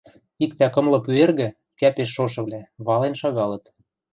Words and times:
Иктӓ 0.43 0.67
кымлы 0.73 0.99
пӱэргӹ, 1.05 1.49
кӓпеш 1.79 2.09
шошывлӓ, 2.15 2.61
вален 2.85 3.13
шагалыт. 3.21 3.63